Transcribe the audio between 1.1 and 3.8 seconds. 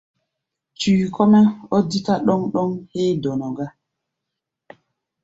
kɔ́-mɛ́ ɔ́ dítá ɗɔ́ŋ-ɗɔ́ŋ héé dɔnɔ gá.